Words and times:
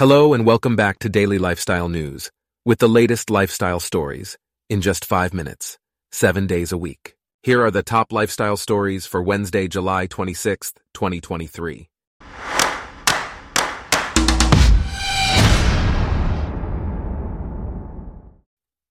Hello 0.00 0.32
and 0.32 0.46
welcome 0.46 0.76
back 0.76 0.98
to 1.00 1.10
Daily 1.10 1.36
Lifestyle 1.36 1.90
News 1.90 2.30
with 2.64 2.78
the 2.78 2.88
latest 2.88 3.28
lifestyle 3.28 3.80
stories 3.80 4.38
in 4.70 4.80
just 4.80 5.04
five 5.04 5.34
minutes, 5.34 5.76
seven 6.10 6.46
days 6.46 6.72
a 6.72 6.78
week. 6.78 7.16
Here 7.42 7.62
are 7.62 7.70
the 7.70 7.82
top 7.82 8.10
lifestyle 8.10 8.56
stories 8.56 9.04
for 9.04 9.20
Wednesday, 9.20 9.68
July 9.68 10.06
26th, 10.06 10.72
2023. 10.94 11.90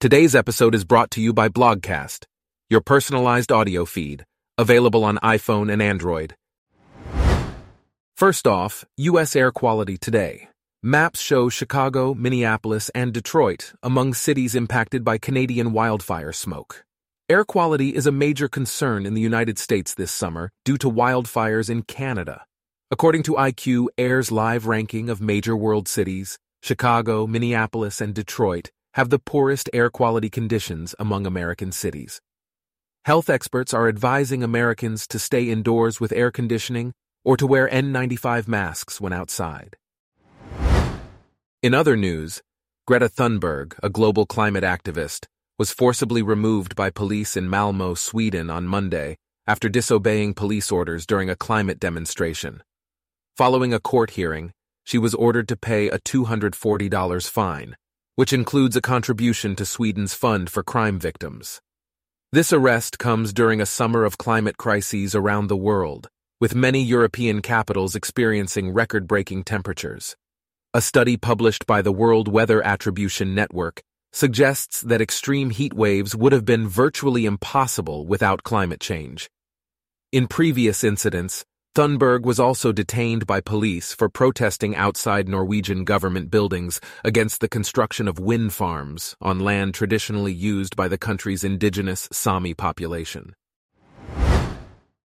Today's 0.00 0.34
episode 0.34 0.74
is 0.74 0.84
brought 0.86 1.10
to 1.10 1.20
you 1.20 1.34
by 1.34 1.50
Blogcast, 1.50 2.24
your 2.70 2.80
personalized 2.80 3.52
audio 3.52 3.84
feed, 3.84 4.24
available 4.56 5.04
on 5.04 5.18
iPhone 5.18 5.70
and 5.70 5.82
Android. 5.82 6.34
First 8.16 8.46
off, 8.46 8.86
U.S. 8.96 9.36
air 9.36 9.52
quality 9.52 9.98
today. 9.98 10.48
Maps 10.86 11.18
show 11.18 11.48
Chicago, 11.48 12.12
Minneapolis, 12.12 12.90
and 12.90 13.10
Detroit 13.10 13.72
among 13.82 14.12
cities 14.12 14.54
impacted 14.54 15.02
by 15.02 15.16
Canadian 15.16 15.72
wildfire 15.72 16.30
smoke. 16.30 16.84
Air 17.26 17.42
quality 17.42 17.94
is 17.94 18.06
a 18.06 18.12
major 18.12 18.48
concern 18.48 19.06
in 19.06 19.14
the 19.14 19.22
United 19.22 19.58
States 19.58 19.94
this 19.94 20.12
summer 20.12 20.50
due 20.62 20.76
to 20.76 20.90
wildfires 20.90 21.70
in 21.70 21.84
Canada. 21.84 22.44
According 22.90 23.22
to 23.22 23.32
IQ 23.32 23.86
Air's 23.96 24.30
live 24.30 24.66
ranking 24.66 25.08
of 25.08 25.22
major 25.22 25.56
world 25.56 25.88
cities, 25.88 26.38
Chicago, 26.62 27.26
Minneapolis, 27.26 28.02
and 28.02 28.12
Detroit 28.12 28.70
have 28.92 29.08
the 29.08 29.18
poorest 29.18 29.70
air 29.72 29.88
quality 29.88 30.28
conditions 30.28 30.94
among 30.98 31.26
American 31.26 31.72
cities. 31.72 32.20
Health 33.06 33.30
experts 33.30 33.72
are 33.72 33.88
advising 33.88 34.42
Americans 34.42 35.06
to 35.06 35.18
stay 35.18 35.48
indoors 35.48 35.98
with 35.98 36.12
air 36.12 36.30
conditioning 36.30 36.92
or 37.24 37.38
to 37.38 37.46
wear 37.46 37.70
N95 37.70 38.46
masks 38.46 39.00
when 39.00 39.14
outside. 39.14 39.78
In 41.64 41.72
other 41.72 41.96
news, 41.96 42.42
Greta 42.86 43.08
Thunberg, 43.08 43.72
a 43.82 43.88
global 43.88 44.26
climate 44.26 44.64
activist, 44.64 45.24
was 45.58 45.72
forcibly 45.72 46.20
removed 46.20 46.76
by 46.76 46.90
police 46.90 47.38
in 47.38 47.48
Malmo, 47.48 47.94
Sweden 47.94 48.50
on 48.50 48.66
Monday 48.66 49.16
after 49.46 49.70
disobeying 49.70 50.34
police 50.34 50.70
orders 50.70 51.06
during 51.06 51.30
a 51.30 51.36
climate 51.36 51.80
demonstration. 51.80 52.62
Following 53.38 53.72
a 53.72 53.80
court 53.80 54.10
hearing, 54.10 54.52
she 54.84 54.98
was 54.98 55.14
ordered 55.14 55.48
to 55.48 55.56
pay 55.56 55.88
a 55.88 55.98
$240 55.98 57.30
fine, 57.30 57.76
which 58.14 58.34
includes 58.34 58.76
a 58.76 58.82
contribution 58.82 59.56
to 59.56 59.64
Sweden's 59.64 60.12
Fund 60.12 60.50
for 60.50 60.62
Crime 60.62 60.98
Victims. 60.98 61.62
This 62.30 62.52
arrest 62.52 62.98
comes 62.98 63.32
during 63.32 63.62
a 63.62 63.72
summer 63.80 64.04
of 64.04 64.18
climate 64.18 64.58
crises 64.58 65.14
around 65.14 65.46
the 65.46 65.56
world, 65.56 66.10
with 66.38 66.54
many 66.54 66.82
European 66.82 67.40
capitals 67.40 67.96
experiencing 67.96 68.74
record 68.74 69.06
breaking 69.06 69.44
temperatures. 69.44 70.14
A 70.76 70.80
study 70.80 71.16
published 71.16 71.68
by 71.68 71.82
the 71.82 71.92
World 71.92 72.26
Weather 72.26 72.60
Attribution 72.60 73.32
Network 73.32 73.80
suggests 74.12 74.80
that 74.80 75.00
extreme 75.00 75.50
heat 75.50 75.72
waves 75.72 76.16
would 76.16 76.32
have 76.32 76.44
been 76.44 76.66
virtually 76.66 77.26
impossible 77.26 78.08
without 78.08 78.42
climate 78.42 78.80
change. 78.80 79.30
In 80.10 80.26
previous 80.26 80.82
incidents, 80.82 81.44
Thunberg 81.76 82.22
was 82.22 82.40
also 82.40 82.72
detained 82.72 83.24
by 83.24 83.40
police 83.40 83.94
for 83.94 84.08
protesting 84.08 84.74
outside 84.74 85.28
Norwegian 85.28 85.84
government 85.84 86.28
buildings 86.28 86.80
against 87.04 87.40
the 87.40 87.48
construction 87.48 88.08
of 88.08 88.18
wind 88.18 88.52
farms 88.52 89.14
on 89.20 89.38
land 89.38 89.74
traditionally 89.74 90.32
used 90.32 90.74
by 90.74 90.88
the 90.88 90.98
country's 90.98 91.44
indigenous 91.44 92.08
Sami 92.10 92.52
population. 92.52 93.36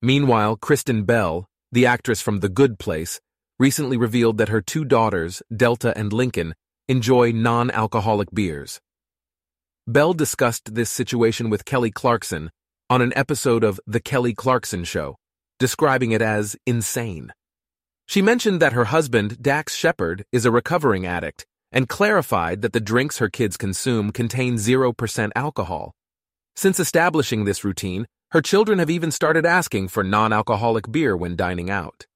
Meanwhile, 0.00 0.58
Kristen 0.58 1.02
Bell, 1.02 1.46
the 1.72 1.84
actress 1.84 2.22
from 2.22 2.38
The 2.38 2.48
Good 2.48 2.78
Place, 2.78 3.20
recently 3.58 3.96
revealed 3.96 4.38
that 4.38 4.48
her 4.48 4.60
two 4.60 4.84
daughters, 4.84 5.42
Delta 5.54 5.96
and 5.96 6.12
Lincoln, 6.12 6.54
enjoy 6.88 7.32
non 7.32 7.70
alcoholic 7.70 8.28
beers. 8.32 8.80
Bell 9.86 10.12
discussed 10.12 10.74
this 10.74 10.90
situation 10.90 11.50
with 11.50 11.64
Kelly 11.64 11.90
Clarkson 11.90 12.50
on 12.90 13.02
an 13.02 13.12
episode 13.16 13.64
of 13.64 13.80
The 13.86 14.00
Kelly 14.00 14.34
Clarkson 14.34 14.84
Show 14.84 15.16
describing 15.58 16.12
it 16.12 16.22
as 16.22 16.56
insane. 16.66 17.32
She 18.06 18.22
mentioned 18.22 18.60
that 18.60 18.72
her 18.72 18.86
husband, 18.86 19.42
Dax 19.42 19.74
Shepard, 19.74 20.24
is 20.32 20.44
a 20.44 20.50
recovering 20.50 21.04
addict 21.04 21.46
and 21.70 21.88
clarified 21.88 22.62
that 22.62 22.72
the 22.72 22.80
drinks 22.80 23.18
her 23.18 23.28
kids 23.28 23.56
consume 23.56 24.10
contain 24.12 24.54
0% 24.54 25.30
alcohol. 25.36 25.92
Since 26.56 26.80
establishing 26.80 27.44
this 27.44 27.64
routine, 27.64 28.06
her 28.30 28.40
children 28.40 28.78
have 28.78 28.90
even 28.90 29.10
started 29.10 29.44
asking 29.44 29.88
for 29.88 30.02
non 30.02 30.32
alcoholic 30.32 30.90
beer 30.90 31.16
when 31.16 31.36
dining 31.36 31.70
out. 31.70 32.06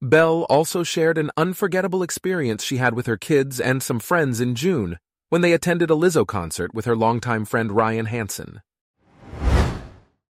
Bell 0.00 0.42
also 0.44 0.84
shared 0.84 1.18
an 1.18 1.30
unforgettable 1.36 2.04
experience 2.04 2.62
she 2.62 2.76
had 2.76 2.94
with 2.94 3.06
her 3.06 3.16
kids 3.16 3.60
and 3.60 3.82
some 3.82 3.98
friends 3.98 4.40
in 4.40 4.54
June 4.54 4.98
when 5.28 5.40
they 5.40 5.52
attended 5.52 5.90
a 5.90 5.94
Lizzo 5.94 6.24
concert 6.26 6.72
with 6.72 6.84
her 6.84 6.96
longtime 6.96 7.44
friend 7.44 7.72
Ryan 7.72 8.06
Hansen. 8.06 8.62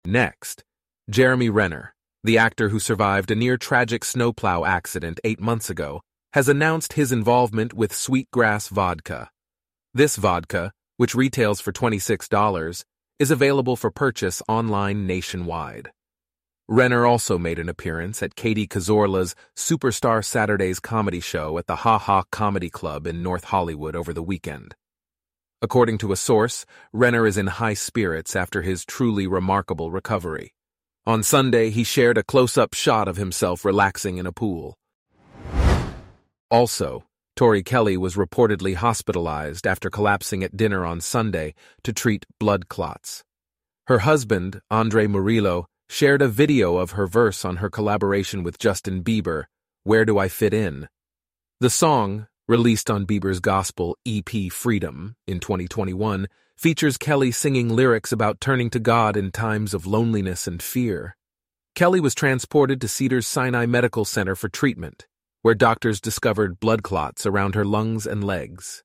Next, 0.04 0.62
Jeremy 1.08 1.48
Renner, 1.48 1.94
the 2.22 2.36
actor 2.36 2.68
who 2.68 2.78
survived 2.78 3.30
a 3.30 3.34
near 3.34 3.56
tragic 3.56 4.04
snowplow 4.04 4.64
accident 4.64 5.18
eight 5.24 5.40
months 5.40 5.70
ago, 5.70 6.02
has 6.34 6.48
announced 6.48 6.92
his 6.92 7.10
involvement 7.10 7.72
with 7.72 7.94
Sweetgrass 7.94 8.68
Vodka. 8.68 9.30
This 9.94 10.16
vodka, 10.16 10.72
which 10.98 11.14
retails 11.14 11.60
for 11.60 11.72
$26, 11.72 12.84
is 13.18 13.30
available 13.30 13.76
for 13.76 13.90
purchase 13.90 14.42
online 14.46 15.06
nationwide. 15.06 15.90
Renner 16.68 17.04
also 17.04 17.36
made 17.36 17.58
an 17.58 17.68
appearance 17.68 18.22
at 18.22 18.36
Katie 18.36 18.66
Cazorla's 18.66 19.34
Superstar 19.54 20.24
Saturdays 20.24 20.80
comedy 20.80 21.20
show 21.20 21.58
at 21.58 21.66
the 21.66 21.76
Ha 21.76 21.98
Ha 21.98 22.22
Comedy 22.30 22.70
Club 22.70 23.06
in 23.06 23.22
North 23.22 23.44
Hollywood 23.44 23.94
over 23.94 24.14
the 24.14 24.22
weekend. 24.22 24.74
According 25.60 25.98
to 25.98 26.12
a 26.12 26.16
source, 26.16 26.64
Renner 26.90 27.26
is 27.26 27.36
in 27.36 27.48
high 27.48 27.74
spirits 27.74 28.34
after 28.34 28.62
his 28.62 28.86
truly 28.86 29.26
remarkable 29.26 29.90
recovery. 29.90 30.54
On 31.06 31.22
Sunday, 31.22 31.68
he 31.68 31.84
shared 31.84 32.16
a 32.16 32.22
close-up 32.22 32.72
shot 32.72 33.08
of 33.08 33.18
himself 33.18 33.66
relaxing 33.66 34.16
in 34.16 34.26
a 34.26 34.32
pool. 34.32 34.74
Also, 36.50 37.04
Tori 37.36 37.62
Kelly 37.62 37.98
was 37.98 38.16
reportedly 38.16 38.74
hospitalized 38.74 39.66
after 39.66 39.90
collapsing 39.90 40.42
at 40.42 40.56
dinner 40.56 40.86
on 40.86 41.02
Sunday 41.02 41.52
to 41.82 41.92
treat 41.92 42.24
blood 42.40 42.70
clots. 42.70 43.22
Her 43.86 43.98
husband, 43.98 44.62
Andre 44.70 45.06
Murillo, 45.06 45.66
shared 45.88 46.22
a 46.22 46.28
video 46.28 46.76
of 46.76 46.92
her 46.92 47.06
verse 47.06 47.44
on 47.44 47.56
her 47.56 47.70
collaboration 47.70 48.42
with 48.42 48.58
Justin 48.58 49.02
Bieber, 49.02 49.44
Where 49.82 50.04
Do 50.04 50.18
I 50.18 50.28
Fit 50.28 50.54
In? 50.54 50.88
The 51.60 51.70
song, 51.70 52.26
released 52.48 52.90
on 52.90 53.06
Bieber's 53.06 53.40
gospel 53.40 53.96
EP 54.06 54.50
Freedom 54.50 55.16
in 55.26 55.40
2021, 55.40 56.26
features 56.56 56.98
Kelly 56.98 57.30
singing 57.30 57.68
lyrics 57.68 58.12
about 58.12 58.40
turning 58.40 58.70
to 58.70 58.78
God 58.78 59.16
in 59.16 59.30
times 59.30 59.74
of 59.74 59.86
loneliness 59.86 60.46
and 60.46 60.62
fear. 60.62 61.16
Kelly 61.74 62.00
was 62.00 62.14
transported 62.14 62.80
to 62.80 62.88
Cedars 62.88 63.26
Sinai 63.26 63.66
Medical 63.66 64.04
Center 64.04 64.34
for 64.34 64.48
treatment, 64.48 65.06
where 65.42 65.54
doctors 65.54 66.00
discovered 66.00 66.60
blood 66.60 66.82
clots 66.82 67.26
around 67.26 67.54
her 67.54 67.64
lungs 67.64 68.06
and 68.06 68.22
legs. 68.22 68.82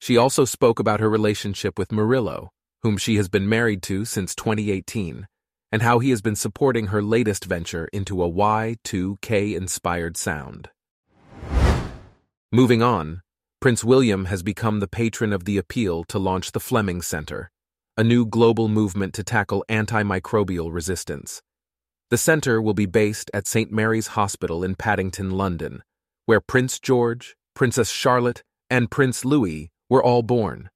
She 0.00 0.16
also 0.16 0.44
spoke 0.44 0.80
about 0.80 1.00
her 1.00 1.10
relationship 1.10 1.78
with 1.78 1.92
Murillo, 1.92 2.50
whom 2.82 2.96
she 2.96 3.16
has 3.16 3.28
been 3.28 3.48
married 3.48 3.82
to 3.84 4.04
since 4.04 4.34
2018, 4.34 5.28
and 5.72 5.82
how 5.82 5.98
he 5.98 6.10
has 6.10 6.20
been 6.20 6.36
supporting 6.36 6.88
her 6.88 7.02
latest 7.02 7.46
venture 7.46 7.88
into 7.92 8.22
a 8.22 8.30
Y2K 8.30 9.56
inspired 9.56 10.16
sound. 10.16 10.68
Moving 12.52 12.82
on, 12.82 13.22
Prince 13.60 13.82
William 13.82 14.26
has 14.26 14.42
become 14.42 14.80
the 14.80 14.88
patron 14.88 15.32
of 15.32 15.44
the 15.44 15.56
appeal 15.56 16.04
to 16.04 16.18
launch 16.18 16.52
the 16.52 16.60
Fleming 16.60 17.00
Center, 17.00 17.50
a 17.96 18.04
new 18.04 18.26
global 18.26 18.68
movement 18.68 19.14
to 19.14 19.24
tackle 19.24 19.64
antimicrobial 19.70 20.70
resistance. 20.70 21.40
The 22.10 22.18
center 22.18 22.60
will 22.60 22.74
be 22.74 22.84
based 22.84 23.30
at 23.32 23.46
St. 23.46 23.72
Mary's 23.72 24.08
Hospital 24.08 24.62
in 24.62 24.74
Paddington, 24.74 25.30
London, 25.30 25.82
where 26.26 26.40
Prince 26.40 26.78
George, 26.78 27.36
Princess 27.54 27.90
Charlotte, 27.90 28.42
and 28.68 28.90
Prince 28.90 29.24
Louis 29.24 29.70
were 29.88 30.02
all 30.02 30.22
born. 30.22 30.68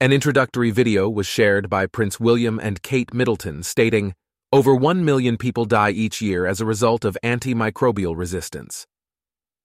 An 0.00 0.12
introductory 0.12 0.70
video 0.70 1.10
was 1.10 1.26
shared 1.26 1.68
by 1.68 1.86
Prince 1.86 2.20
William 2.20 2.60
and 2.60 2.80
Kate 2.82 3.12
Middleton 3.12 3.64
stating, 3.64 4.14
Over 4.52 4.72
1 4.72 5.04
million 5.04 5.36
people 5.36 5.64
die 5.64 5.90
each 5.90 6.22
year 6.22 6.46
as 6.46 6.60
a 6.60 6.64
result 6.64 7.04
of 7.04 7.18
antimicrobial 7.24 8.16
resistance. 8.16 8.86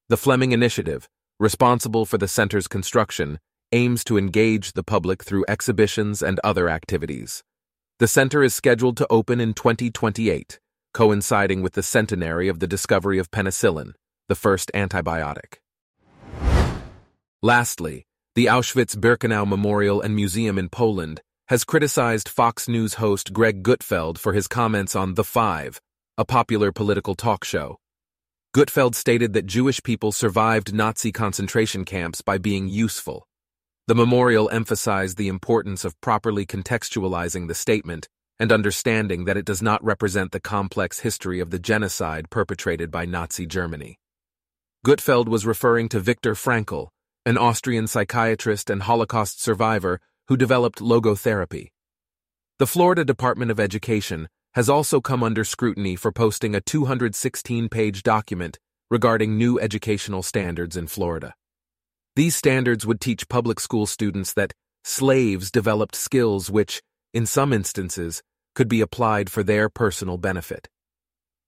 The 0.09 0.17
Fleming 0.17 0.51
Initiative, 0.51 1.07
responsible 1.39 2.07
for 2.07 2.17
the 2.17 2.27
center's 2.27 2.67
construction, 2.67 3.37
aims 3.71 4.03
to 4.05 4.17
engage 4.17 4.73
the 4.73 4.81
public 4.81 5.23
through 5.23 5.45
exhibitions 5.47 6.23
and 6.23 6.39
other 6.43 6.67
activities. 6.67 7.43
The 7.99 8.07
center 8.07 8.41
is 8.41 8.55
scheduled 8.55 8.97
to 8.97 9.07
open 9.11 9.39
in 9.39 9.53
2028, 9.53 10.59
coinciding 10.95 11.61
with 11.61 11.73
the 11.73 11.83
centenary 11.83 12.47
of 12.47 12.57
the 12.59 12.65
discovery 12.65 13.19
of 13.19 13.29
penicillin, 13.29 13.93
the 14.29 14.35
first 14.35 14.71
antibiotic. 14.73 15.59
Lastly, 17.43 18.07
the 18.35 18.47
Auschwitz-Birkenau 18.47 19.47
Memorial 19.47 20.01
and 20.01 20.15
Museum 20.15 20.57
in 20.57 20.67
Poland 20.67 21.21
has 21.49 21.63
criticized 21.63 22.27
Fox 22.27 22.67
News 22.67 22.95
host 22.95 23.31
Greg 23.31 23.61
Gutfeld 23.61 24.17
for 24.17 24.33
his 24.33 24.47
comments 24.47 24.95
on 24.95 25.13
The 25.13 25.23
Five, 25.23 25.79
a 26.17 26.25
popular 26.25 26.71
political 26.71 27.13
talk 27.13 27.43
show. 27.43 27.77
Gutfeld 28.55 28.95
stated 28.95 29.33
that 29.33 29.45
Jewish 29.45 29.83
people 29.83 30.11
survived 30.11 30.73
Nazi 30.73 31.11
concentration 31.11 31.85
camps 31.85 32.21
by 32.21 32.39
being 32.39 32.67
useful. 32.67 33.27
The 33.85 33.93
memorial 33.93 34.49
emphasized 34.49 35.17
the 35.17 35.27
importance 35.27 35.85
of 35.85 35.99
properly 36.01 36.47
contextualizing 36.47 37.47
the 37.47 37.55
statement 37.55 38.07
and 38.39 38.51
understanding 38.51 39.25
that 39.25 39.37
it 39.37 39.45
does 39.45 39.61
not 39.61 39.83
represent 39.83 40.31
the 40.31 40.39
complex 40.39 41.01
history 41.01 41.39
of 41.39 41.51
the 41.51 41.59
genocide 41.59 42.31
perpetrated 42.31 42.89
by 42.89 43.05
Nazi 43.05 43.45
Germany. 43.45 43.99
Gutfeld 44.83 45.27
was 45.27 45.45
referring 45.45 45.87
to 45.89 45.99
Viktor 45.99 46.33
Frankl, 46.33 46.89
an 47.25 47.37
Austrian 47.37 47.87
psychiatrist 47.87 48.69
and 48.69 48.83
Holocaust 48.83 49.41
survivor 49.41 49.99
who 50.27 50.35
developed 50.35 50.79
logotherapy. 50.79 51.69
The 52.59 52.67
Florida 52.67 53.05
Department 53.05 53.49
of 53.49 53.59
Education 53.59 54.27
has 54.55 54.69
also 54.69 55.01
come 55.01 55.23
under 55.23 55.43
scrutiny 55.43 55.95
for 55.95 56.11
posting 56.11 56.53
a 56.53 56.61
216-page 56.61 58.03
document 58.03 58.59
regarding 58.91 59.37
new 59.37 59.59
educational 59.59 60.21
standards 60.21 60.77
in 60.77 60.87
Florida. 60.87 61.33
These 62.15 62.35
standards 62.35 62.85
would 62.85 63.01
teach 63.01 63.27
public 63.29 63.59
school 63.59 63.87
students 63.87 64.33
that 64.33 64.53
slaves 64.83 65.49
developed 65.49 65.95
skills 65.95 66.51
which, 66.51 66.81
in 67.13 67.25
some 67.25 67.53
instances, 67.53 68.21
could 68.53 68.67
be 68.67 68.81
applied 68.81 69.29
for 69.29 69.43
their 69.43 69.69
personal 69.69 70.17
benefit. 70.17 70.67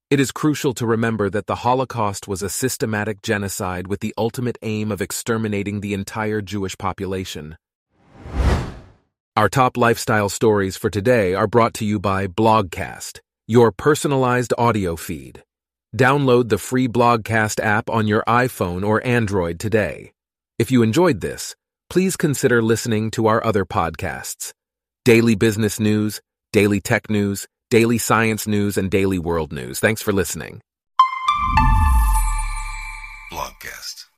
It 0.08 0.20
is 0.20 0.30
crucial 0.30 0.72
to 0.74 0.86
remember 0.86 1.28
that 1.30 1.48
the 1.48 1.66
Holocaust 1.66 2.28
was 2.28 2.40
a 2.40 2.48
systematic 2.48 3.22
genocide 3.22 3.88
with 3.88 3.98
the 3.98 4.14
ultimate 4.16 4.56
aim 4.62 4.92
of 4.92 5.02
exterminating 5.02 5.80
the 5.80 5.94
entire 5.94 6.40
Jewish 6.40 6.78
population. 6.78 7.56
Our 9.36 9.48
top 9.48 9.76
lifestyle 9.76 10.28
stories 10.28 10.76
for 10.76 10.90
today 10.90 11.34
are 11.34 11.48
brought 11.48 11.74
to 11.74 11.84
you 11.84 11.98
by 11.98 12.28
Blogcast, 12.28 13.18
your 13.48 13.72
personalized 13.72 14.54
audio 14.56 14.94
feed. 14.94 15.42
Download 15.96 16.50
the 16.50 16.58
free 16.58 16.86
Blogcast 16.86 17.58
app 17.58 17.90
on 17.90 18.06
your 18.06 18.22
iPhone 18.28 18.86
or 18.86 19.04
Android 19.04 19.58
today. 19.58 20.12
If 20.56 20.70
you 20.70 20.84
enjoyed 20.84 21.20
this, 21.20 21.56
please 21.90 22.16
consider 22.16 22.62
listening 22.62 23.10
to 23.10 23.26
our 23.26 23.44
other 23.44 23.64
podcasts 23.64 24.52
Daily 25.04 25.34
Business 25.34 25.80
News, 25.80 26.20
Daily 26.52 26.80
Tech 26.80 27.10
News, 27.10 27.48
daily 27.70 27.98
science 27.98 28.46
news, 28.46 28.76
and 28.76 28.90
daily 28.90 29.18
world 29.18 29.52
news. 29.52 29.78
Thanks 29.78 30.02
for 30.02 30.12
listening. 30.12 30.60
Blogcast. 33.30 34.05